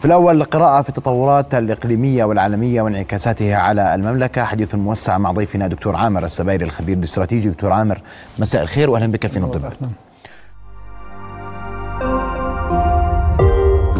[0.00, 4.44] في الأول قراءة في التطورات الإقليمية والعالمية وانعكاساتها على المملكة.
[4.44, 7.48] حديث موسع مع ضيفنا دكتور عامر السبايري الخبير الاستراتيجي.
[7.48, 8.00] دكتور عامر
[8.38, 9.72] مساء الخير وأهلا بك في نقطة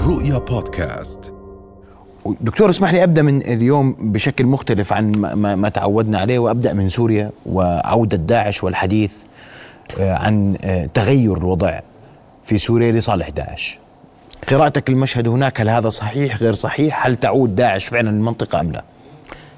[0.06, 1.32] رؤيا بودكاست.
[2.40, 6.88] دكتور اسمح لي أبدأ من اليوم بشكل مختلف عن ما, ما تعودنا عليه وأبدأ من
[6.88, 9.22] سوريا وعودة داعش والحديث
[10.00, 11.80] آه، عن آه، تغير الوضع
[12.44, 13.78] في سوريا لصالح داعش.
[14.48, 18.82] قراءتك للمشهد هناك هل هذا صحيح غير صحيح؟ هل تعود داعش فعلا للمنطقة أم لا؟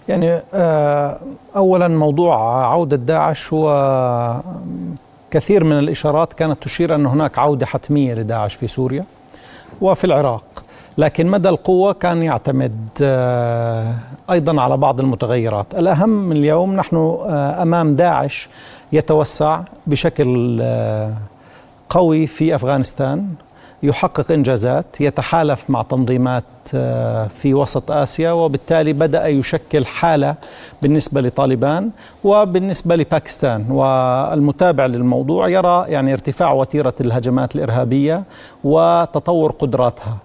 [0.09, 1.19] يعني آه،
[1.57, 4.43] اولا موضوع عودة داعش هو
[5.31, 9.05] كثير من الإشارات كانت تشير أن هناك عودة حتمية لداعش في سوريا
[9.81, 10.45] وفي العراق
[10.99, 13.95] لكن مدى القوة كان يعتمد آه،
[14.31, 18.49] أيضا على بعض المتغيرات الأهم اليوم نحن آه، أمام داعش
[18.93, 20.63] يتوسع بشكل
[21.89, 23.29] قوي في أفغانستان
[23.83, 26.45] يحقق إنجازات يتحالف مع تنظيمات
[27.29, 30.35] في وسط آسيا وبالتالي بدأ يشكل حالة
[30.83, 31.91] بالنسبة لطالبان
[32.25, 38.23] وبالنسبة لباكستان والمتابع للموضوع يرى يعني ارتفاع وتيرة الهجمات الإرهابية
[38.65, 40.17] وتطور قدراتها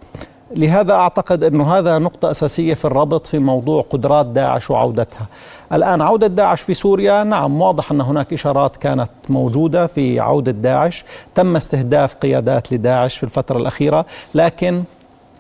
[0.56, 5.28] لهذا أعتقد إنه هذا نقطة أساسية في الربط في موضوع قدرات داعش وعودتها.
[5.74, 7.24] الآن عودة داعش في سوريا.
[7.24, 13.24] نعم واضح أن هناك إشارات كانت موجودة في عودة داعش، تم استهداف قيادات لداعش في
[13.24, 14.84] الفترة الأخيرة، لكن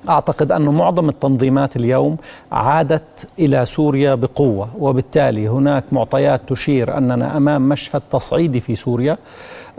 [0.09, 2.17] أعتقد أن معظم التنظيمات اليوم
[2.51, 4.69] عادت إلى سوريا بقوة.
[4.79, 9.17] وبالتالي هناك معطيات تشير أننا أمام مشهد تصعيدي في سوريا.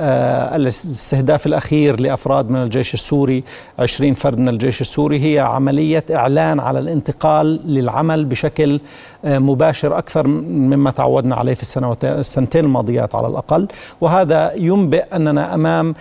[0.00, 3.44] الاستهداف الأخير لأفراد من الجيش السوري
[3.78, 8.80] 20 فرد من الجيش السوري هي عملية إعلان على الانتقال للعمل بشكل
[9.24, 13.68] آه، مباشر أكثر مما تعودنا عليه في السنتين الماضيات على الأقل.
[14.00, 15.94] وهذا ينبئ أننا أمام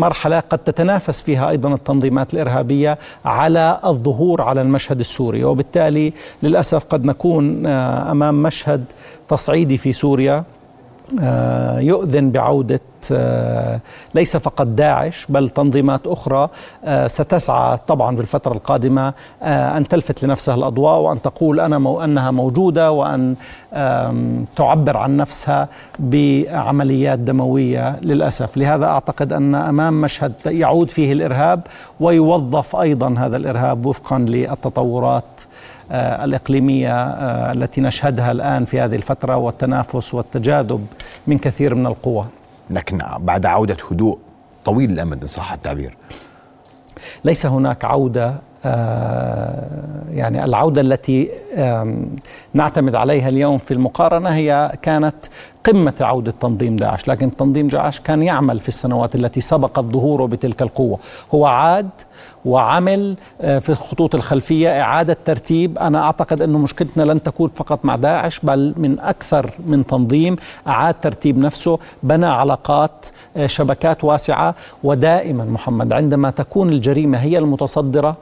[0.00, 5.44] مرحلة قد تتنافس فيها أيضا التنظيمات الإرهابية على الظهور على المشهد السوري.
[5.44, 8.84] وبالتالي للأسف قد نكون آه، أمام مشهد
[9.28, 10.36] تصعيدي في سوريا.
[10.36, 10.55] آه،
[11.80, 12.80] يؤذن بعودة
[13.12, 13.80] آه،
[14.14, 16.48] ليس فقط داعش بل تنظيمات أخرى.
[16.84, 22.92] آه، ستسعى طبعا بالفترة القادمة أن تلفت لنفسها الأضواء وأن تقول أنا مو أنها موجودة
[22.92, 23.34] وأن
[24.56, 28.56] تعبر عن نفسها بعمليات دموية للأسف.
[28.56, 31.60] لهذا أعتقد أن أمام مشهد يعود فيه الإرهاب
[32.00, 35.55] ويوظف أيضا هذا الإرهاب وفقا للتطورات آه،
[35.90, 40.86] الإقليمية آه، التي نشهدها الآن في هذه الفترة والتنافس والتجاذب
[41.26, 42.24] من كثير من القوى.
[42.70, 44.18] لكن بعد عودة هدوء
[44.64, 45.96] طويل الأمد إن صح التعبير.
[47.24, 49.66] ليس هناك عودة آه،
[50.10, 51.28] يعني العودة التي
[52.54, 55.14] نعتمد عليها اليوم في المقارنة هي كانت
[55.64, 57.08] قمة عودة تنظيم داعش.
[57.08, 60.98] لكن تنظيم داعش كان يعمل في السنوات التي سبقت ظهوره بتلك القوة.
[61.34, 61.88] هو عاد
[62.46, 65.78] وعمل آه، في الخطوط الخلفية إعادة ترتيب.
[65.78, 70.36] أنا أعتقد أنه مشكلتنا لن تكون فقط مع داعش بل من أكثر من تنظيم
[70.66, 74.54] أعاد ترتيب نفسه بنى علاقات آه، شبكات واسعة.
[74.84, 78.16] ودائما محمد عندما تكون الجريمة هي المتصدرة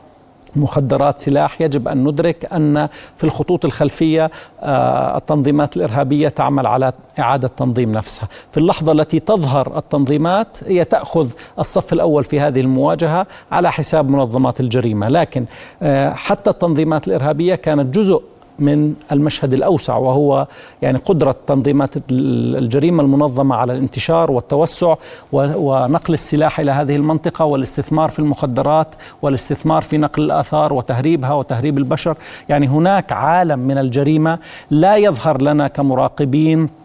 [0.57, 4.31] مخدرات سلاح يجب أن ندرك أن في الخطوط الخلفية
[4.63, 11.29] آه، التنظيمات الإرهابية تعمل على إعادة تنظيم نفسها، في اللحظة التي تظهر التنظيمات هي تأخذ
[11.59, 15.45] الصف الأول في هذه المواجهة على حساب منظمات الجريمة، لكن
[15.83, 18.23] آه، حتى التنظيمات الإرهابية كانت جزء
[18.59, 20.47] من المشهد الأوسع وهو
[20.83, 24.95] يعني قدرة تنظيمات الجريمة المنظمة على الانتشار والتوسع
[25.33, 32.17] ونقل السلاح إلى هذه المنطقة والاستثمار في المخدرات والاستثمار في نقل الآثار وتهريبها وتهريب البشر،
[32.49, 34.39] يعني هناك عالم من الجريمة
[34.71, 36.84] لا يظهر لنا كمراقبين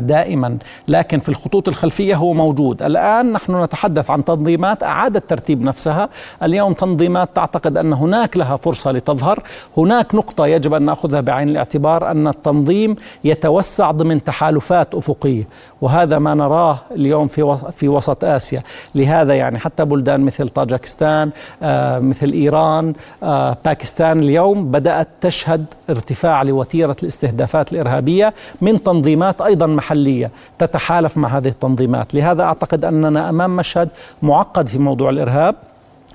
[0.00, 0.56] دائما.
[0.88, 2.82] لكن في الخطوط الخلفية هو موجود.
[2.82, 6.08] الآن نحن نتحدث عن تنظيمات أعادت ترتيب نفسها.
[6.42, 9.42] اليوم تنظيمات تعتقد أن هناك لها فرصة لتظهر.
[9.76, 15.48] هناك نقطة يجب أن نأخذها بعين الاعتبار أن التنظيم يتوسع ضمن تحالفات أفقية
[15.80, 18.62] وهذا ما نراه اليوم في في وسط آسيا.
[18.94, 21.30] لهذا يعني حتى بلدان مثل طاجكستان
[21.62, 22.92] آه مثل إيران
[23.22, 31.16] آه باكستان اليوم بدأت تشهد ارتفاع لوتيرة الاستهدافات الإرهابية من تنظيمات أيضا أيضا محلية تتحالف
[31.16, 33.88] مع هذه التنظيمات، لهذا أعتقد أننا أمام مشهد
[34.22, 35.54] معقد في موضوع الإرهاب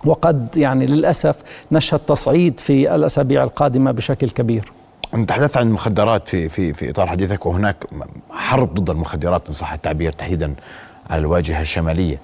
[0.05, 1.35] وقد يعني للأسف
[1.71, 4.71] نشهد تصعيد في الأسابيع القادمة بشكل كبير.
[5.13, 7.75] أنت تحدثت عن المخدرات في في في إطار حديثك وهناك
[8.31, 10.53] حرب ضد المخدرات إن صح التعبير تحديدا
[11.09, 12.19] على الواجهة الشمالية.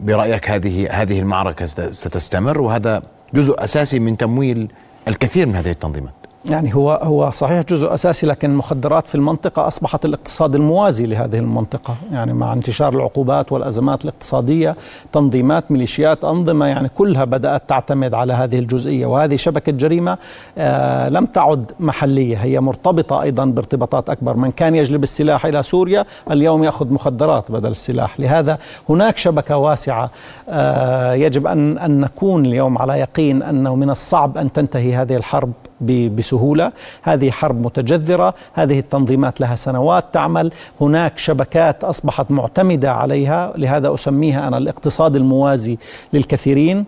[0.00, 3.02] برأيك هذه هذه المعركة ستستمر وهذا
[3.34, 4.68] جزء أساسي من تمويل
[5.08, 6.19] الكثير من هذه التنظيمات.
[6.44, 11.96] يعني هو هو صحيح جزء أساسي لكن المخدرات في المنطقة أصبحت الاقتصاد الموازي لهذه المنطقة،
[12.12, 14.76] يعني مع انتشار العقوبات والأزمات الاقتصادية
[15.12, 19.06] تنظيمات ميليشيات أنظمة يعني كلها بدأت تعتمد على هذه الجزئية.
[19.06, 20.18] وهذه شبكة جريمة
[20.58, 26.04] آه لم تعد محلية هي مرتبطة أيضا بارتباطات أكبر، من كان يجلب السلاح إلى سوريا
[26.30, 28.58] اليوم يأخذ مخدرات بدل السلاح، لهذا
[28.88, 30.10] هناك شبكة واسعة.
[30.48, 35.52] آه يجب أن أن نكون اليوم على يقين أنه من الصعب أن تنتهي هذه الحرب.
[35.80, 36.72] بسهولة،
[37.02, 44.48] هذه حرب متجذرة، هذه التنظيمات لها سنوات تعمل، هناك شبكات أصبحت معتمدة عليها، لهذا أسميها
[44.48, 45.78] أنا الاقتصاد الموازي
[46.12, 46.84] للكثيرين.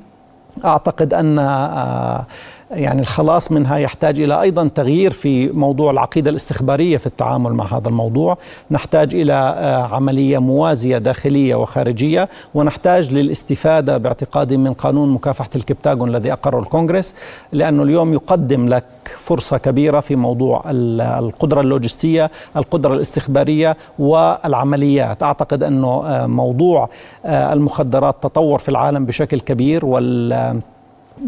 [0.64, 2.26] أعتقد أن آه،
[2.72, 7.88] يعني الخلاص منها يحتاج إلى أيضا تغيير في موضوع العقيدة الاستخبارية في التعامل مع هذا
[7.88, 8.38] الموضوع،
[8.70, 16.32] نحتاج إلى آه، عملية موازية داخلية وخارجية، ونحتاج للاستفادة باعتقادي من قانون مكافحة الكبتاغون الذي
[16.32, 17.14] أقره الكونغرس،
[17.52, 26.06] لأنه اليوم يقدم لك فرصة كبيرة في موضوع القدرة اللوجستية، القدرة الاستخبارية والعمليات، أعتقد أنه
[26.06, 26.88] آه، موضوع
[27.24, 30.62] آه، المخدرات تطور في العالم بشكل كبير وال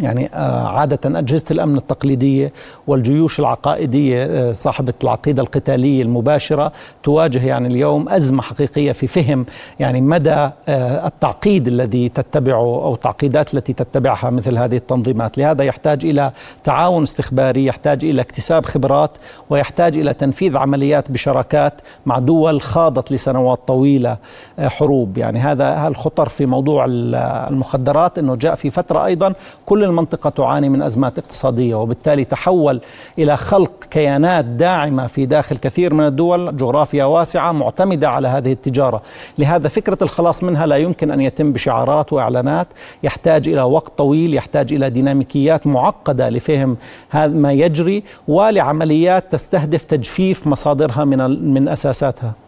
[0.01, 2.53] يعني آه، عادة أجهزة الأمن التقليدية
[2.87, 9.47] والجيوش العقائدية آه، صاحبة العقيدة القتالية المباشرة تواجه يعني اليوم أزمة حقيقية في فهم
[9.81, 15.39] يعني مدى آه، التعقيد الذي تتبعه أو التعقيدات التي تتبعها مثل هذه التنظيمات.
[15.39, 16.33] لهذا يحتاج إلى
[16.65, 19.11] تعاون استخباري يحتاج إلى اكتساب خبرات
[19.51, 24.17] ويحتاج إلى تنفيذ عمليات بشراكات مع دول خاضت لسنوات طويلة
[24.61, 25.19] حروب.
[25.19, 29.35] يعني هذا الخطر في موضوع المخدرات أنه جاء في فترة أيضا
[29.67, 32.81] كل المنطقة تعاني من أزمات اقتصادية وبالتالي تحول
[33.19, 39.03] إلى خلق كيانات داعمة في داخل كثير من الدول جغرافيا واسعة معتمدة على هذه التجارة.
[39.39, 42.67] لهذا فكرة الخلاص منها لا يمكن أن يتم بشعارات وإعلانات.
[43.03, 46.77] يحتاج إلى وقت طويل يحتاج إلى ديناميكيات معقدة لفهم
[47.15, 52.44] ما يجري ولعمليات تستهدف تجفيف مصادرها من من أساساتها.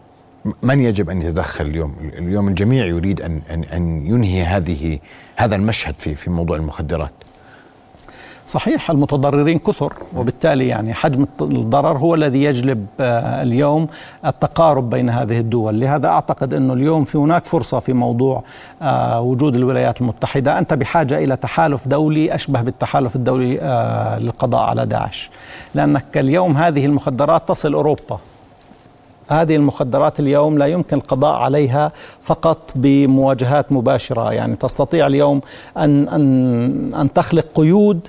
[0.61, 4.99] من يجب أن يتدخل اليوم؟ اليوم الجميع يريد ان ان أن ينهي هذه
[5.35, 7.11] هذا المشهد في في موضوع المخدرات.
[8.47, 13.87] صحيح المتضررين كثر وبالتالي يعني حجم الضرر هو الذي يجلب آه، اليوم
[14.25, 18.43] التقارب بين هذه الدول لهذا أعتقد أنه اليوم في هناك فرصة في موضوع
[18.81, 24.85] آه، وجود الولايات المتحدة أنت بحاجة إلى تحالف دولي أشبه بالتحالف الدولي آه، للقضاء على
[24.85, 25.29] داعش
[25.75, 28.19] لأنك اليوم هذه المخدرات تصل أوروبا
[29.27, 31.91] هذه المخدرات اليوم لا يمكن القضاء عليها
[32.21, 34.33] فقط بمواجهات مباشرة.
[34.33, 35.41] يعني تستطيع اليوم
[35.77, 38.07] ان ان أن تخلق قيود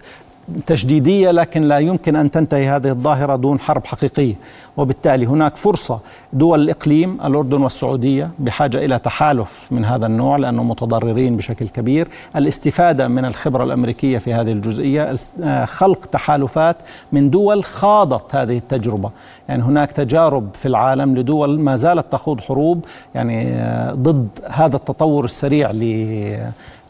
[0.66, 4.34] تشديدية لكن لا يمكن أن تنتهي هذه الظاهرة دون حرب حقيقية.
[4.76, 6.00] وبالتالي هناك فرصة.
[6.32, 12.08] دول الإقليم الأردن والسعودية بحاجة إلى تحالف من هذا النوع لأنهم متضررين بشكل كبير.
[12.36, 16.76] الاستفادة من الخبرة الأمريكية في هذه الجزئية آه، خلق تحالفات
[17.12, 19.10] من دول خاضت هذه التجربة.
[19.48, 22.84] يعني هناك تجارب في العالم لدول ما زالت تخوض حروب
[23.14, 25.70] يعني آه، ضد هذا التطور السريع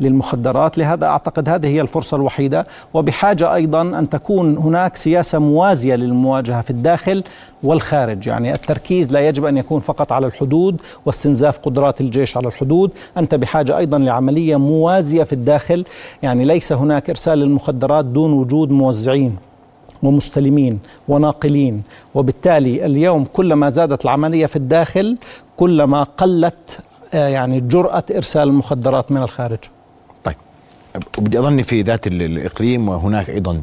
[0.00, 0.79] للمخدرات.
[0.79, 2.67] لهذا أعتقد هذه هي الفرصة الوحيدة.
[2.95, 7.25] وبحاجة أيضا أن تكون هناك سياسة موازية للمواجهة في الداخل
[7.62, 8.27] والخارج.
[8.27, 12.91] يعني التركيز لا يجب أن يكون فقط على الحدود واستنزاف قدرات الجيش على الحدود.
[13.17, 15.85] أنت بحاجة أيضا لعملية موازية في الداخل.
[16.23, 19.37] يعني ليس هناك إرسال المخدرات دون وجود موزعين
[20.03, 20.79] ومستلمين
[21.09, 21.83] وناقلين.
[22.15, 25.19] وبالتالي اليوم كلما زادت العملية في الداخل
[25.56, 26.79] كلما قلت
[27.15, 29.59] آه، يعني جرأة إرسال المخدرات من الخارج.
[31.19, 33.62] بدي أظني في ذات الإقليم وهناك أيضا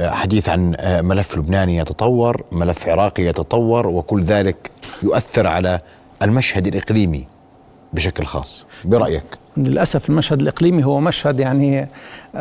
[0.00, 4.70] حديث عن ملف لبناني يتطور ملف عراقي يتطور وكل ذلك
[5.02, 5.80] يؤثر على
[6.22, 7.24] المشهد الإقليمي
[7.92, 8.64] بشكل خاص.
[8.84, 9.22] برأيك؟
[9.56, 11.88] للأسف المشهد الإقليمي هو مشهد يعني
[12.36, 12.38] آه،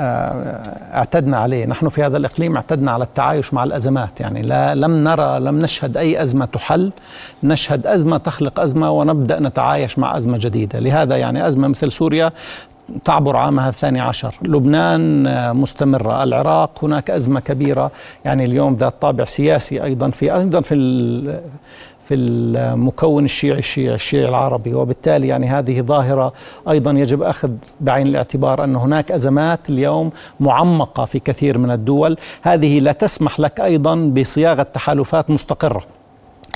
[0.93, 1.65] اعتدنا عليه.
[1.65, 4.19] نحن في هذا الإقليم اعتدنا على التعايش مع الأزمات.
[4.19, 6.91] يعني لا لم نرى لم نشهد أي أزمة تحل.
[7.43, 10.79] نشهد أزمة تخلق أزمة ونبدأ نتعايش مع أزمة جديدة.
[10.79, 12.31] لهذا يعني أزمة مثل سوريا
[13.05, 14.35] تعبر عامها الثاني عشر.
[14.41, 16.23] لبنان آه، مستمرة.
[16.23, 17.91] العراق هناك أزمة كبيرة.
[18.25, 20.75] يعني اليوم ذات طابع سياسي أيضا في أيضا في
[22.05, 24.73] في المكون الشيعي الشيعي الشيعي العربي.
[24.73, 26.33] وبالتالي يعني هذه ظاهرة
[26.69, 32.17] أيضا يجب أخذ بعين الاعتبار أن هناك أزمات اليوم معمقة في كثير من الدول.
[32.41, 36.00] هذه لا تسمح لك أيضا بصياغة تحالفات مستقرة.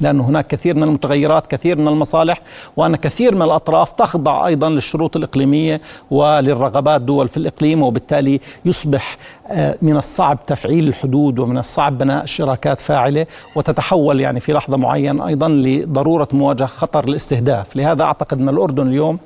[0.01, 2.39] لأن هناك كثير من المتغيرات كثير من المصالح
[2.77, 9.77] وأن كثير من الأطراف تخضع أيضا للشروط الإقليمية وللرغبات دول في الإقليم وبالتالي يصبح آه،
[9.81, 13.25] من الصعب تفعيل الحدود ومن الصعب بناء شراكات فاعلة
[13.55, 17.75] وتتحول يعني في لحظة معينة أيضا لضرورة مواجهة خطر الاستهداف.
[17.75, 19.19] لهذا أعتقد أن الأردن اليوم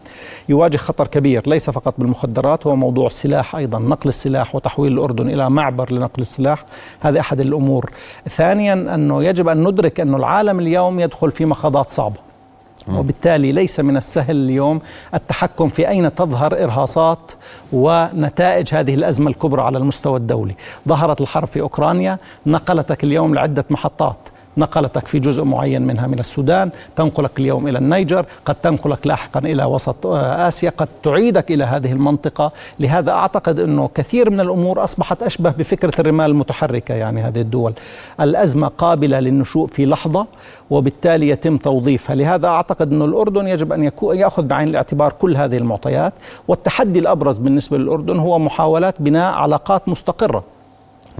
[0.49, 5.49] يواجه خطر كبير ليس فقط بالمخدرات هو موضوع السلاح أيضا نقل السلاح وتحويل الأردن إلى
[5.49, 6.65] معبر لنقل السلاح.
[7.01, 7.91] هذا أحد الأمور.
[8.29, 12.15] ثانيا أنه يجب أن ندرك أن العالم اليوم يدخل في مخاضات صعبة.
[12.93, 14.79] وبالتالي ليس من السهل اليوم
[15.13, 17.31] التحكم في أين تظهر إرهاصات
[17.73, 20.55] ونتائج هذه الأزمة الكبرى على المستوى الدولي،
[20.87, 24.17] ظهرت الحرب في أوكرانيا نقلتك اليوم لعدة محطات،
[24.59, 29.63] نقلتك في جزء معين منها من السودان تنقلك اليوم إلى النيجر قد تنقلك لاحقا إلى
[29.63, 32.51] وسط آه، آسيا قد تعيدك إلى هذه المنطقة.
[32.79, 37.73] لهذا أعتقد أنه كثير من الأمور أصبحت أشبه بفكرة الرمال المتحركة يعني هذه الدول.
[38.21, 40.27] الأزمة قابلة للنشوء في لحظة
[40.69, 42.15] وبالتالي يتم توظيفها.
[42.15, 46.13] لهذا أعتقد أن الأردن يجب أن يكون يأخذ بعين الاعتبار كل هذه المعطيات.
[46.47, 50.43] والتحدي الأبرز بالنسبة للأردن هو محاولات بناء علاقات مستقرة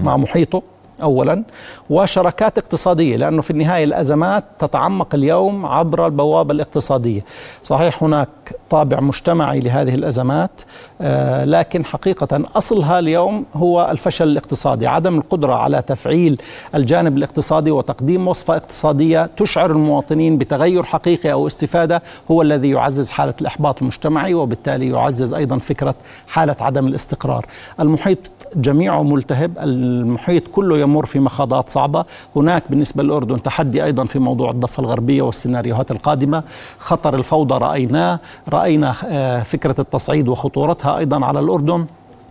[0.00, 0.62] مع محيطه.
[1.02, 1.42] اولا
[1.90, 7.24] وشراكات اقتصادية لأنه في النهاية الأزمات تتعمق اليوم عبر البوابة الاقتصادية.
[7.62, 8.28] صحيح هناك
[8.70, 10.60] طابع مجتمعي لهذه الأزمات
[11.00, 14.86] آه، لكن حقيقة أصلها اليوم هو الفشل الاقتصادي.
[14.86, 16.42] عدم القدرة على تفعيل
[16.74, 23.34] الجانب الاقتصادي وتقديم وصفة اقتصادية تشعر المواطنين بتغير حقيقي أو استفادة هو الذي يعزز حالة
[23.40, 25.94] الإحباط المجتمعي وبالتالي يعزز أيضا فكرة
[26.28, 27.46] حالة عدم الاستقرار.
[27.80, 28.18] المحيط
[28.56, 32.04] جميعه ملتهب المحيط كله يمر في مخاضات صعبة.
[32.36, 36.42] هناك بالنسبة للأردن تحدي أيضا في موضوع الضفة الغربية والسيناريوهات القادمة.
[36.78, 41.86] خطر الفوضى رأيناه رأينا آه، فكرة التصعيد وخطورتها أيضا على الأردن.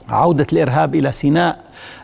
[0.10, 1.60] عودة الإرهاب إلى سيناء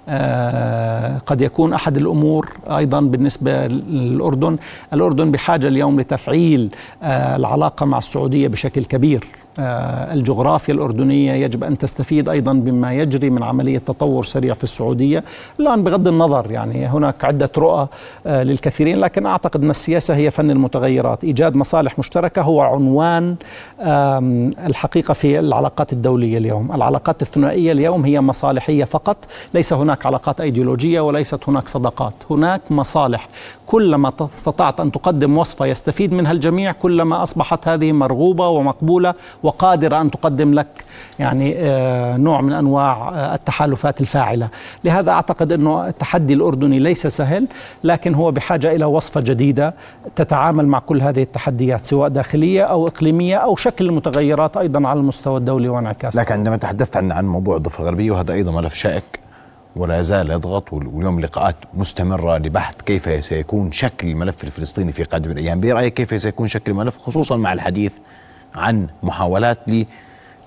[0.09, 4.57] آه قد يكون أحد الأمور أيضا بالنسبة للأردن.
[4.93, 6.69] الأردن بحاجة اليوم لتفعيل
[7.03, 9.27] آه العلاقة مع السعودية بشكل كبير.
[9.59, 15.23] الجغرافيا الأردنية يجب أن تستفيد أيضا بما يجري من عملية تطور سريع في السعودية.
[15.59, 17.87] الآن بغض النظر يعني هناك عدة رؤى
[18.27, 21.23] آه، للكثيرين لكن أعتقد أن السياسة هي فن المتغيرات.
[21.23, 23.35] إيجاد مصالح مشتركة هو عنوان
[24.67, 26.71] الحقيقة في العلاقات الدولية اليوم.
[26.71, 29.17] العلاقات الثنائية اليوم هي مصالحية فقط
[29.53, 32.13] ليس هناك علاقات أيديولوجية وليست هناك صداقات.
[32.29, 33.29] هناك مصالح.
[33.67, 39.13] كلما استطعت أن تقدم وصفة يستفيد منها الجميع كلما أصبحت هذه مرغوبة ومقبولة
[39.45, 40.67] وقادرة أن تقدم لك
[41.19, 44.49] يعني آه، نوع من أنواع آه، التحالفات الفاعلة.
[44.83, 47.47] لهذا أعتقد أنه التحدي الأردني ليس سهل
[47.83, 49.73] لكن هو بحاجة إلى وصفة جديدة
[50.15, 55.37] تتعامل مع كل هذه التحديات سواء داخلية أو إقليمية أو شكل المتغيرات أيضا على المستوى
[55.37, 59.19] الدولي وانعكاسها لكن عندما تحدثت عن عن موضوع الضفة الغربية وهذا أيضا ملف شائك
[59.75, 65.59] ولا يزال يضغط واليوم لقاءات مستمرة لبحث كيف سيكون شكل الملف الفلسطيني في قادم الأيام.
[65.59, 67.97] برأيك كيف سيكون شكل الملف خصوصا مع الحديث
[68.55, 69.59] عن محاولات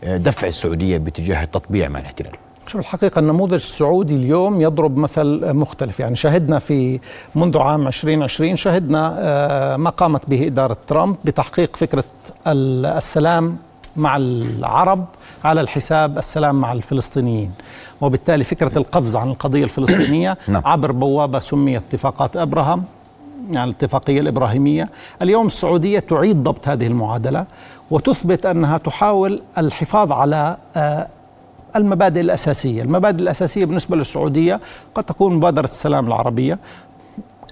[0.02, 2.32] لدفع السعودية باتجاه التطبيع مع الاحتلال
[2.66, 6.00] شوف الحقيقة النموذج السعودي اليوم يضرب مثل مختلف.
[6.00, 7.00] يعني شهدنا في
[7.34, 12.04] منذ عام 2020 شهدنا آه، ما قامت به إدارة ترامب بتحقيق فكرة
[12.46, 13.56] السلام
[13.96, 15.04] مع العرب
[15.44, 17.52] على الحساب السلام مع الفلسطينيين.
[18.00, 20.62] وبالتالي فكرة القفز عن القضية الفلسطينية نعم.
[20.64, 22.84] عبر بوابة سميت اتفاقات أبراهام
[23.50, 24.88] يعني الاتفاقية الإبراهيمية.
[25.22, 27.44] اليوم السعودية تعيد ضبط هذه المعادلة
[27.90, 31.06] وتثبت أنها تحاول الحفاظ على آه،
[31.76, 32.82] المبادئ الأساسية.
[32.82, 34.60] المبادئ الأساسية بالنسبة للسعودية
[34.94, 36.58] قد تكون مبادرة السلام العربية.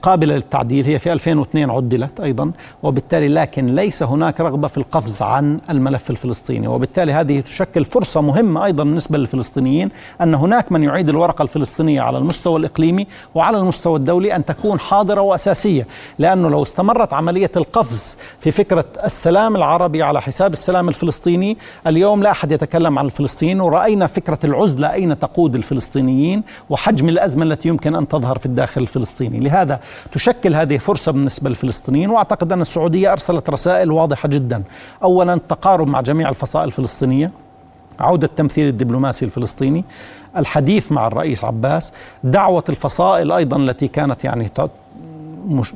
[0.03, 2.51] قابلة للتعديل هي في 2002 عدلت أيضا
[2.83, 8.65] وبالتالي لكن ليس هناك رغبة في القفز عن الملف الفلسطيني وبالتالي هذه تشكل فرصة مهمة
[8.65, 14.37] أيضا بالنسبة للفلسطينيين أن هناك من يعيد الورقة الفلسطينية على المستوى الإقليمي وعلى المستوى الدولي
[14.37, 15.87] أن تكون حاضرة وأساسية
[16.19, 22.31] لأنه لو استمرت عملية القفز في فكرة السلام العربي على حساب السلام الفلسطيني اليوم لا
[22.31, 28.09] أحد يتكلم عن الفلسطين ورأينا فكرة العزلة أين تقود الفلسطينيين وحجم الأزمة التي يمكن أن
[28.09, 29.41] تظهر في الداخل الفلسطيني.
[29.41, 29.81] لهذا
[30.13, 34.63] تشكل هذه فرصة بالنسبة للفلسطينيين وأعتقد أن السعودية أرسلت رسائل واضحة جدا.
[35.03, 37.31] أولا التقارب مع جميع الفصائل الفلسطينية
[38.01, 39.85] عودة التمثيل الدبلوماسي الفلسطيني
[40.37, 41.93] الحديث مع الرئيس عباس
[42.25, 44.49] دعوة الفصائل أيضا التي كانت يعني
[45.47, 45.75] مش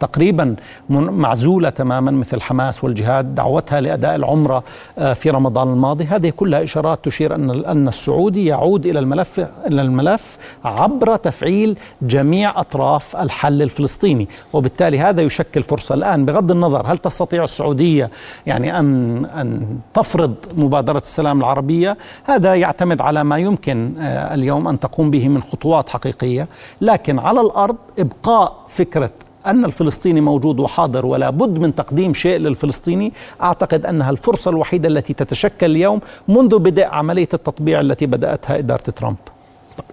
[0.00, 0.56] تقريبا
[0.90, 4.62] معزولة تماما مثل حماس والجهاد دعوتها لأداء العمرة
[4.98, 6.04] آه، في رمضان الماضي.
[6.04, 12.60] هذه كلها إشارات تشير أن أن السعودي يعود إلى الملف إلى الملف عبر تفعيل جميع
[12.60, 14.28] أطراف الحل الفلسطيني.
[14.52, 16.24] وبالتالي هذا يشكل فرصة الآن.
[16.24, 18.10] بغض النظر هل تستطيع السعودية
[18.46, 24.80] يعني أن أن تفرض مبادرة السلام العربية؟ هذا يعتمد على ما يمكن آه، اليوم أن
[24.80, 26.48] تقوم به من خطوات حقيقية.
[26.80, 28.99] لكن على الأرض إبقاء فكرة
[29.46, 33.12] أن الفلسطيني موجود وحاضر ولا بد من تقديم شيء للفلسطيني.
[33.42, 39.16] أعتقد أنها الفرصة الوحيدة التي تتشكل اليوم منذ بدء عملية التطبيع التي بدأتها إدارة ترامب.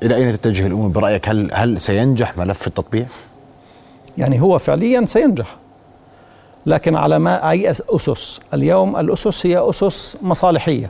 [0.03, 3.05] إلى أين تتجه الأمور برأيك؟ هل هل سينجح ملف التطبيع؟
[4.17, 5.55] يعني هو فعليا سينجح
[6.65, 8.39] لكن على ما أي أس- أسس.
[8.53, 10.89] اليوم الأسس هي أسس مصالحية.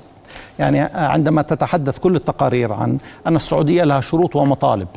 [0.59, 2.97] يعني عندما تتحدث كل التقارير عن
[3.27, 4.87] أن السعودية لها شروط ومطالب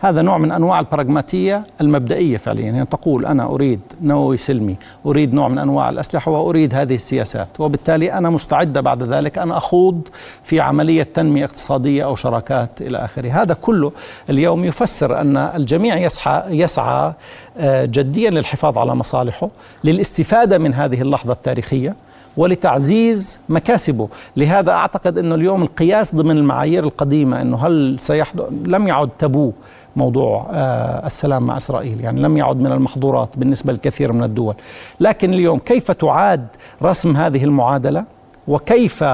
[0.00, 2.64] هذا نوع من أنواع البراغماتية المبدئية فعليا.
[2.64, 4.76] يعني تقول أنا أريد نووي سلمي
[5.06, 10.08] أريد نوع من أنواع الأسلحة وأريد هذه السياسات وبالتالي أنا مستعده بعد ذلك أن أخوض
[10.42, 13.30] في عملية تنمية اقتصادية أو شراكات إلى آخره.
[13.30, 13.92] هذا كله
[14.30, 17.12] اليوم يفسر أن الجميع يسعى يسعى
[17.58, 19.48] آه، جديا للحفاظ على مصالحه
[19.84, 21.94] للاستفادة من هذه اللحظة التاريخية
[22.36, 24.08] ولتعزيز مكاسبه.
[24.36, 29.52] لهذا أعتقد أنه اليوم القياس ضمن المعايير القديمة أنه هل سيحدث لم يعد تبو
[29.96, 32.00] موضوع آه السلام مع إسرائيل.
[32.00, 34.54] يعني لم يعد من المحظورات بالنسبة لكثير من الدول.
[35.00, 36.46] لكن اليوم كيف تعاد
[36.82, 38.04] رسم هذه المعادلة؟
[38.48, 39.04] وكيف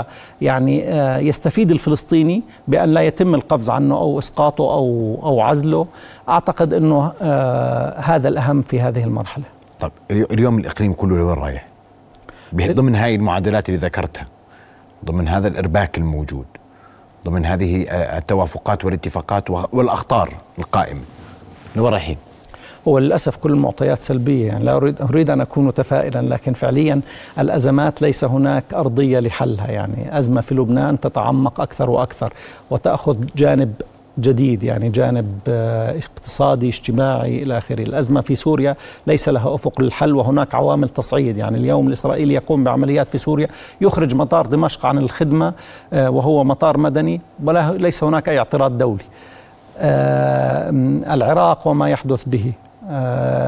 [0.41, 5.87] يعني آه يستفيد الفلسطيني بأن لا يتم القفز عنه أو إسقاطه أو, أو عزله؟
[6.29, 9.45] أعتقد أنه آه هذا الأهم في هذه المرحلة.
[9.81, 11.67] طب اليوم الإقليم كله لوين رايح؟
[12.55, 14.27] ضمن هاي المعادلات اللي ذكرتها
[15.05, 16.45] ضمن هذا الإرباك الموجود.
[17.27, 21.01] ضمن هذه آه، التوافقات والاتفاقات والأخطار القائمة
[21.77, 22.17] لوين رايحين؟
[22.89, 27.01] هو للأسف كل المعطيات سلبية يعني لا أريد أريد أن أكون متفائلا لكن فعليا
[27.39, 32.33] الأزمات ليس هناك أرضية لحلها يعني أزمة في لبنان تتعمق أكثر وأكثر
[32.71, 33.75] وتأخذ جانب
[34.19, 40.15] جديد يعني جانب آه، اقتصادي اجتماعي إلى آخره، الأزمة في سوريا ليس لها أفق للحل
[40.15, 43.49] وهناك عوامل تصعيد، يعني اليوم الإسرائيلي يقوم بعمليات في سوريا
[43.81, 45.53] يخرج مطار دمشق عن الخدمة
[45.93, 49.05] آه، وهو مطار مدني ولا ليس هناك أي اعتراض دولي.
[49.79, 50.71] آه،
[51.15, 52.53] العراق وما يحدث به.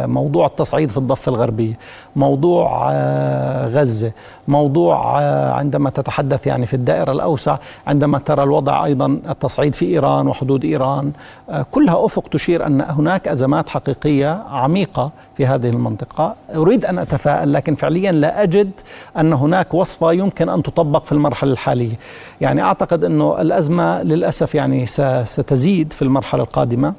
[0.07, 1.79] موضوع التصعيد في الضفة الغربية
[2.17, 4.13] موضوع آه، غزة
[4.49, 10.29] موضوع آه، عندما تتحدث يعني في الدائرة الأوسع عندما ترى الوضع أيضا التصعيد في إيران
[10.29, 11.13] وحدود إيران
[11.51, 16.35] آه، كلها أفق تشير أن هناك أزمات حقيقية عميقة في هذه المنطقة.
[16.55, 18.71] أريد أن أتفائل لكن فعليا لا أجد
[19.19, 21.95] أن هناك وصفة يمكن أن تطبق في المرحلة الحالية.
[22.41, 24.87] يعني أعتقد أنه الأزمة للأسف يعني
[25.25, 26.95] ستزيد في المرحلة القادمة.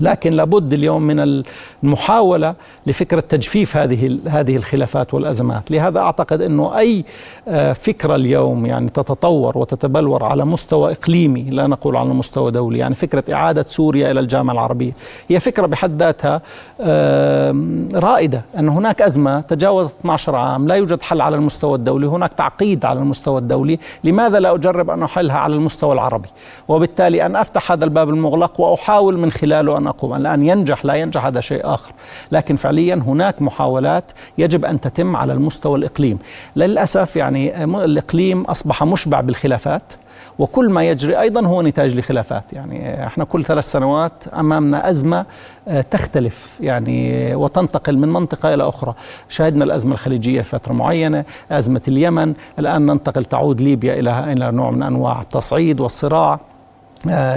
[0.00, 1.44] لكن لابد اليوم من
[1.82, 2.54] المحاولة
[2.86, 5.70] لفكرة تجفيف هذه هذه الخلافات والأزمات.
[5.70, 7.04] لهذا أعتقد أنه أي
[7.48, 12.94] آه، فكرة اليوم يعني تتطور وتتبلور على مستوى إقليمي لا نقول على مستوى دولي يعني
[12.94, 14.92] فكرة إعادة سوريا إلى الجامعة العربية
[15.28, 16.42] هي فكرة بحد ذاتها
[17.94, 22.84] رائدة أن هناك أزمة تجاوزت 12 عام لا يوجد حل على المستوى الدولي هناك تعقيد
[22.84, 26.28] على المستوى الدولي لماذا لا أجرب أن أحلها على المستوى العربي؟
[26.68, 31.26] وبالتالي أن أفتح هذا الباب المغلق وأحاول من خلاله أن أقوم الآن ينجح لا ينجح
[31.26, 31.92] هذا شيء آخر.
[32.32, 36.18] لكن فعليا هناك محاولات يجب أن تتم على المستوى الإقليم.
[36.56, 39.92] للأسف يعني الإقليم أصبح مشبع بالخلافات
[40.38, 42.52] وكل ما يجري أيضا هو نتاج لخلافات.
[42.52, 45.24] يعني إحنا كل ثلاث سنوات أمامنا أزمة
[45.68, 48.94] آه، تختلف يعني وتنتقل من منطقة إلى أخرى.
[49.28, 52.34] شاهدنا الأزمة الخليجية في فترة معينة أزمة اليمن.
[52.58, 56.32] الآن ننتقل تعود ليبيا إلى إلى نوع من أنواع التصعيد والصراع.
[56.32, 56.38] آه،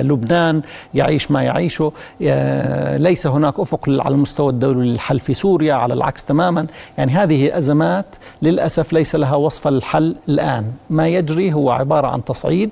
[0.02, 0.62] لبنان
[0.94, 1.92] يعيش ما يعيشه.
[2.24, 6.68] آه، ليس هناك أفق على المستوى الدولي للحل في سوريا على العكس تماما.
[6.98, 10.66] يعني هذه أزمات للأسف ليس لها وصفه للحل الآن.
[10.90, 12.70] ما يجري هو عبارة عن تصعيد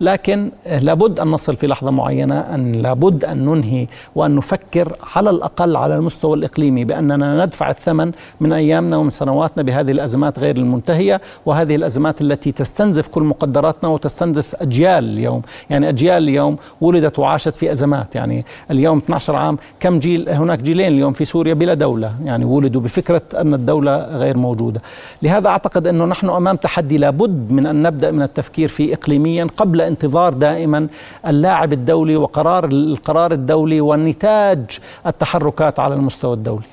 [0.00, 5.30] لكن آه، لابد أن نصل في لحظة معينة أن لابد أن ننهي وأن نفكر على
[5.30, 11.20] الأقل على المستوى الإقليمي بأننا ندفع الثمن من أيامنا ومن سنواتنا بهذه الأزمات غير المنتهية.
[11.46, 15.42] وهذه الأزمات التي تستنزف كل مقدراتنا وتستنزف أجيال اليوم.
[15.70, 18.14] يعني أجيال اليوم ولدت وعاشت في أزمات.
[18.14, 22.14] يعني اليوم 12 عام كم جيل هناك جيلين اليوم في سوريا بلا دولة.
[22.24, 24.82] يعني ولدوا بفكرة أن الدولة غير موجودة.
[25.22, 29.80] لهذا أعتقد أنه نحن أمام تحدي لابد من أن نبدأ من التفكير فيه اقليميا قبل
[29.80, 30.88] انتظار دائما
[31.26, 36.64] اللاعب الدولي وقرار القرار الدولي والنتاج التحركات على المستوى الدولي.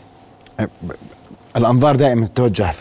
[1.57, 2.73] الأنظار دائما تتوجه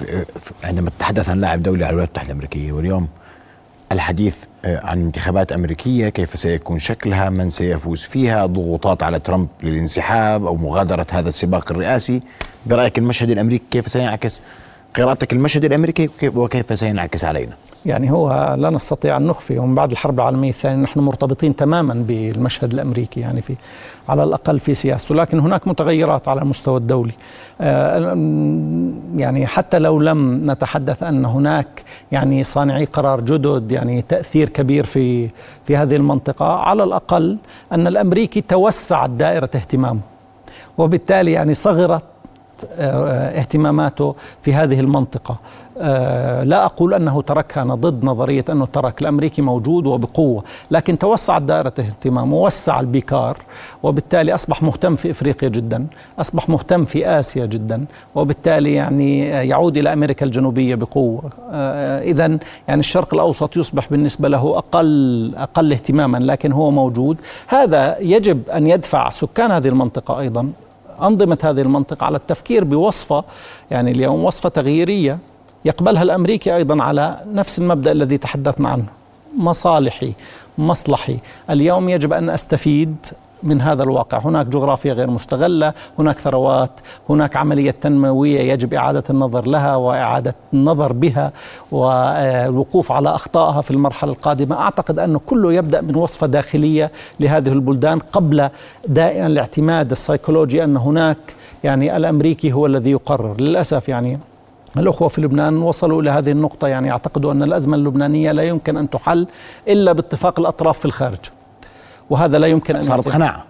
[0.65, 3.09] عندما تتحدث عن لاعب دولي على الولايات المتحدة الأمريكية واليوم
[3.93, 10.47] الحديث آه، عن انتخابات أمريكية كيف سيكون شكلها من سيفوز فيها ضغوطات على ترامب للانسحاب
[10.47, 12.21] أو مغادرة هذا السباق الرئاسي.
[12.67, 14.43] برأيك المشهد الأمريكي كيف سينعكس؟
[14.97, 17.53] قراءتك المشهد الامريكي وكيف- سينعكس علينا؟
[17.87, 22.73] يعني هو لا نستطيع أن نخفي ومن بعد الحرب العالمية الثانية نحن مرتبطين تماما بالمشهد
[22.73, 23.55] الأمريكي يعني في
[24.09, 27.13] على الأقل في سياسته لكن هناك متغيرات على المستوى الدولي.
[27.61, 27.99] آه،
[29.17, 31.67] يعني حتى لو لم نتحدث أن هناك
[32.13, 35.29] يعني صانعي قرار جدد يعني تأثير كبير في
[35.65, 37.39] في هذه المنطقة على الأقل
[37.73, 40.01] أن الأمريكي توسعت دائرة اهتمامه.
[40.79, 42.03] وبالتالي يعني صغرت
[42.79, 45.39] اهتماماته في هذه المنطقة.
[45.79, 51.43] آه، لا أقول أنه تركها أنا ضد نظرية أنه ترك الأمريكي موجود وبقوة لكن توسعت
[51.43, 53.37] دائرة اهتمامه ووسع البيكار
[53.83, 55.87] وبالتالي أصبح مهتم في إفريقيا جدا
[56.19, 61.31] أصبح مهتم في آسيا جدا وبالتالي يعني يعود إلى أمريكا الجنوبية بقوة.
[61.53, 62.39] آه، إذا
[62.69, 67.19] يعني الشرق الأوسط يصبح بالنسبة له أقل أقل اهتماما لكن هو موجود.
[67.47, 70.53] هذا يجب أن يدفع سكان هذه المنطقة أيضا.
[71.03, 73.25] أنظمة هذه المنطقة على التفكير بوصفة
[73.71, 75.19] يعني اليوم وصفة تغييرية
[75.65, 78.85] يقبلها الأمريكي أيضا على نفس المبدأ الذي تحدثنا عنه
[79.39, 80.13] مصالحي
[80.59, 81.19] مصلحي.
[81.51, 82.97] اليوم يجب أن أستفيد
[83.47, 84.19] من هذا الواقع.
[84.19, 86.71] هناك جغرافيا غير مستغلة هناك ثروات
[87.09, 91.33] هناك عملية تنموية يجب إعادة النظر لها وإعادة النظر بها
[91.73, 94.61] والوقوف على أخطائها في المرحلة القادمة.
[94.61, 98.49] أعتقد أنه كله يبدأ من وصفة داخلية لهذه البلدان قبل
[98.89, 101.19] دائما الاعتماد السيكولوجي أن هناك
[101.65, 103.41] يعني الأمريكي هو الذي يقرر.
[103.41, 104.19] للأسف يعني
[104.77, 106.69] الأخوة في لبنان وصلوا إلى هذه النقطة.
[106.69, 109.27] يعني يعتقدوا أن الأزمة اللبنانية لا يمكن أن تحل
[109.69, 111.19] إلا باتفاق الأطراف في الخارج.
[112.11, 113.45] وهذا لا يمكن أن صارت قناعة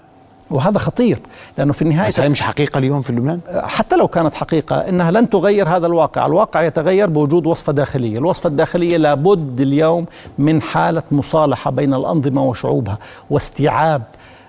[0.51, 1.19] وهذا خطير
[1.59, 5.11] لأنه في النهاية بس هي مش حقيقة اليوم في لبنان؟ حتى لو كانت حقيقة إنها
[5.11, 10.07] لن تغير هذا الواقع، الواقع يتغير بوجود وصفة داخلية، الوصفة الداخلية لابد اليوم
[10.38, 12.99] من حالة مصالحة بين الأنظمة وشعوبها
[13.31, 14.03] واستيعاب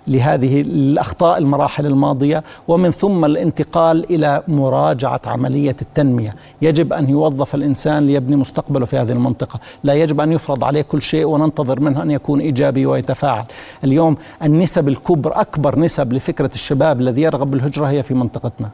[0.08, 8.06] لهذه الأخطاء المراحل الماضية ومن ثم الانتقال إلى مراجعة عملية التنمية، يجب أن يوظف الإنسان
[8.06, 12.12] ليبني مستقبله في هذه المنطقة، لا يجب أن يفرض عليه كل شيء وننتظر منه أن
[12.12, 13.46] يكون إيجابي ويتفاعل،
[13.84, 18.70] اليوم النسب الكبر أكبر نسب لفكرة الشباب الذي يرغب بالهجرة هي في منطقتنا.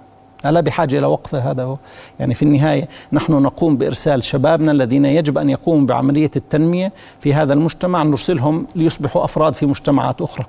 [0.45, 1.77] لا بحاجة إلى وقف هذا هو؟
[2.19, 7.53] يعني في النهاية نحن نقوم بإرسال شبابنا الذين يجب أن يقوموا بعملية التنمية في هذا
[7.53, 10.45] المجتمع نرسلهم ليصبحوا أفراد في مجتمعات أخرى.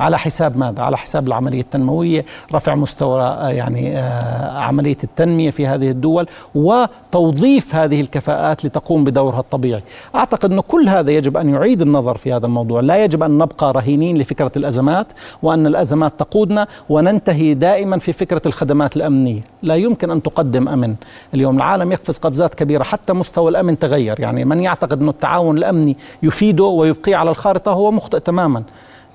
[0.00, 5.66] على حساب ماذا؟ على حساب العملية التنموية رفع مستوى آه، يعني آه، عملية التنمية في
[5.66, 9.82] هذه الدول وتوظيف هذه الكفاءات لتقوم بدورها الطبيعي.
[10.14, 12.80] أعتقد أن كل هذا يجب أن يعيد النظر في هذا الموضوع.
[12.80, 15.06] لا يجب أن نبقى رهينين لفكرة الأزمات
[15.42, 19.40] وأن الأزمات تقودنا وننتهي دائما في فكرة الخدمات الأمنية.
[19.62, 20.94] لا يمكن أن تقدم أمن.
[21.34, 24.20] اليوم العالم يقفز قفزات كبيرة حتى مستوى الأمن تغير.
[24.20, 28.62] يعني من يعتقد أن التعاون الأمني يفيده ويبقيه على الخارطة هو مخطئ تماما.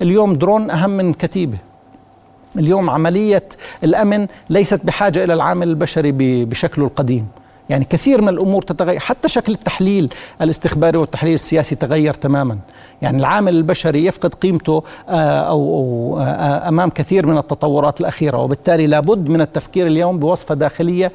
[0.02, 1.58] اليوم درون أهم من كتيبة.
[2.56, 3.48] اليوم عملية
[3.84, 6.12] الأمن ليست بحاجة إلى العامل البشري
[6.44, 7.28] بشكله القديم.
[7.68, 12.58] يعني كثير من الأمور تتغير حتى شكل التحليل الاستخباري والتحليل السياسي تغير تماما.
[13.02, 19.28] يعني العامل البشري يفقد قيمته آه، أو آه، أمام كثير من التطورات الأخيرة وبالتالي لابد
[19.28, 21.12] من التفكير اليوم بوصفة داخلية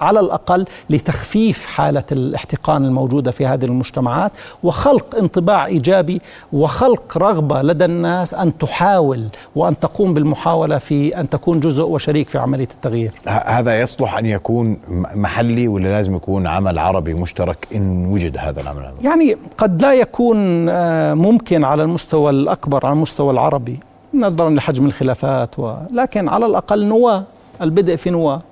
[0.00, 6.20] على الأقل لتخفيف حالة الاحتقان الموجودة في هذه المجتمعات وخلق انطباع إيجابي
[6.52, 12.38] وخلق رغبة لدى الناس أن تحاول وأن تقوم بالمحاولة في أن تكون جزء وشريك في
[12.38, 13.12] عملية التغيير.
[13.26, 14.76] هذا يصلح أن يكون
[15.14, 19.94] محلي ولا لازم يكون عمل عربي مشترك إن وجد هذا العمل العربي؟ يعني قد لا
[19.94, 23.80] يكون آه، ممكن على المستوى الأكبر على المستوى العربي
[24.14, 25.74] نظرا لحجم الخلافات و...
[25.92, 27.24] لكن على الأقل نواه
[27.62, 28.42] البدء في نواه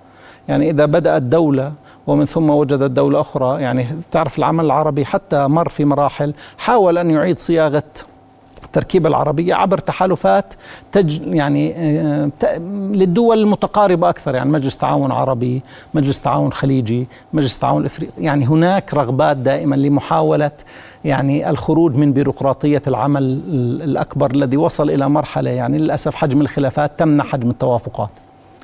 [0.49, 1.73] يعني إذا بدأت دولة
[2.07, 7.11] ومن ثم وجدت دولة أخرى يعني تعرف العمل العربي حتى مر في مراحل حاول أن
[7.11, 7.83] يعيد صياغة
[8.77, 10.55] التركيبة العربية عبر تحالفات
[10.93, 12.31] تج يعني آه،
[12.93, 15.63] للدول المتقاربة أكثر يعني مجلس تعاون عربي
[15.95, 20.51] مجلس تعاون خليجي مجلس تعاون إفريقي يعني هناك رغبات دائما لمحاولة
[21.05, 23.41] يعني الخروج من بيروقراطية العمل
[23.83, 28.11] الأكبر الذي وصل إلى مرحلة يعني للأسف حجم الخلافات تمنع حجم التوافقات.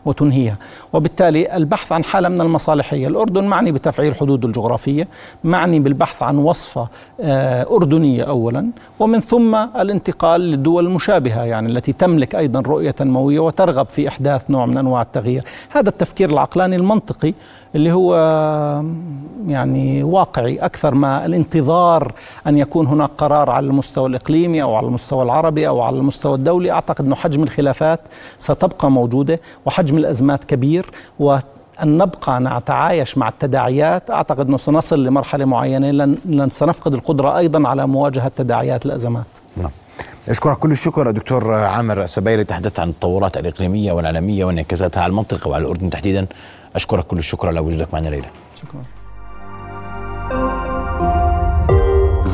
[0.05, 0.57] وتنهيها.
[0.93, 3.07] وبالتالي البحث عن حالة من المصالحية.
[3.09, 5.09] الأردن معني بتفعيل حدوده الجغرافية
[5.45, 6.89] معني بالبحث عن وصفة
[7.21, 8.67] آه، أردنية أولا
[8.99, 14.67] ومن ثم الانتقال للدول المشابهة يعني التي تملك أيضا رؤية تنموية وترغب في إحداث نوع
[14.67, 15.45] من أنواع التغيير.
[15.71, 17.35] هذا التفكير العقلاني المنطقي
[17.75, 18.17] اللي هو
[19.47, 22.13] يعني واقعي أكثر ما الانتظار
[22.47, 26.71] أن يكون هناك قرار على المستوى الإقليمي أو على المستوى العربي أو على المستوى الدولي.
[26.71, 28.01] أعتقد أنه حجم الخلافات
[28.39, 31.37] ستبقى موجودة وحجم الأزمات كبير و
[31.83, 34.11] أن نبقى نتعايش مع التداعيات.
[34.11, 35.91] أعتقد أنه سنصل لمرحلة معينة
[36.25, 39.25] لن سنفقد القدرة أيضا على مواجهة تداعيات الأزمات.
[39.57, 39.71] نعم.
[40.29, 45.63] أشكرك كل الشكر دكتور عامر سبيري تحدث عن التطورات الإقليمية والعالمية وانعكاساتها على المنطقة وعلى
[45.63, 46.27] الأردن تحديدا.
[46.75, 48.31] أشكرك كل الشكر على وجودك معنا ليلى.
[48.63, 48.85] شكرا.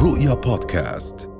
[0.02, 1.35] رؤيا بودكاست.